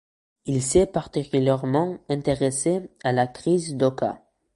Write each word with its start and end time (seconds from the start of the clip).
Il 0.47 0.63
s’est 0.63 0.87
particulièrement 0.87 1.99
intéressé 2.09 2.89
à 3.03 3.11
la 3.11 3.27
crise 3.27 3.75
d’Oka. 3.75 4.19